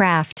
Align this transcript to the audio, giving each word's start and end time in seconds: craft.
craft. 0.00 0.38